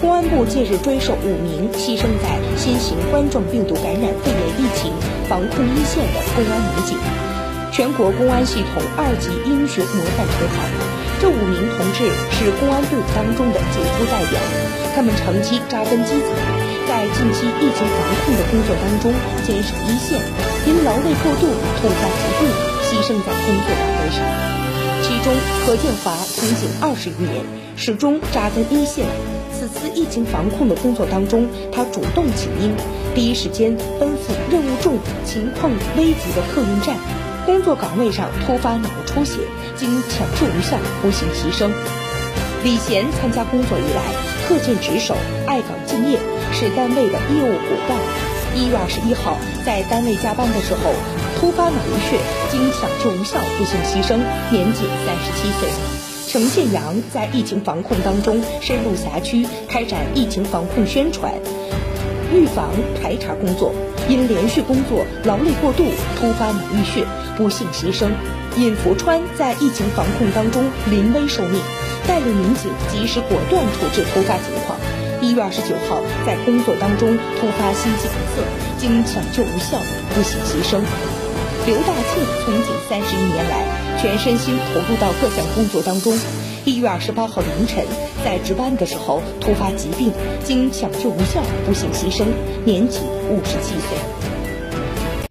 [0.00, 4.90] 公安部近日追授五名牺牲在新型冠状病毒感染肺炎疫情
[5.28, 6.96] 防控一线的公安民警，
[7.70, 10.64] 全国公安系统二级英雄模范称号。
[11.20, 14.40] 这五名同志是公安队当中的杰出代表，
[14.96, 16.32] 他们长期扎根基层，
[16.88, 19.12] 在近期疫情防控的工作当中
[19.44, 20.16] 坚守一线，
[20.64, 21.44] 因劳累过度
[21.76, 22.48] 突发疾病
[22.88, 24.24] 牺牲在工作岗位上。
[25.04, 25.28] 其中，
[25.60, 27.44] 何建华从警二十余年，
[27.76, 29.04] 始终扎根一线。
[29.60, 32.72] 此次疫情防控的工作当中，他主动请缨，
[33.14, 34.96] 第一时间奔赴任务重、
[35.26, 36.96] 情况危急的客运站，
[37.44, 39.40] 工作岗位上突发脑出血，
[39.76, 41.70] 经抢救无效不幸牺牲。
[42.64, 44.00] 李贤参加工作以来，
[44.48, 45.14] 恪尽职守，
[45.46, 46.18] 爱岗敬业，
[46.54, 47.98] 是单位的业务骨干。
[48.56, 50.94] 一月二十一号，在单位加班的时候，
[51.38, 52.16] 突发脑溢血，
[52.50, 54.16] 经抢救无效不幸牺牲，
[54.50, 56.09] 年仅三十七岁。
[56.30, 61.34] 程建阳在疫情防控当中深入辖区开展疫情防控宣传、
[62.32, 62.70] 预防
[63.02, 63.74] 排查工作，
[64.08, 67.04] 因连续工作劳累过度突发脑溢血
[67.36, 68.10] 不幸牺牲。
[68.56, 71.60] 尹福川在疫情防控当中临危受命，
[72.06, 74.78] 带领民警及时果断处置突发情况。
[75.20, 78.42] 一月二十九号在工作当中突发心肌梗塞，
[78.78, 79.80] 经抢救无效
[80.14, 80.80] 不幸牺牲。
[81.70, 83.64] 刘大庆从警三十一年来。
[83.96, 86.12] 全身心投入到各项工作当中。
[86.64, 87.84] 一月二十八号凌晨，
[88.24, 90.10] 在值班的时候突发疾病，
[90.42, 92.24] 经抢救无效不幸牺牲，
[92.64, 94.39] 年仅五十七岁。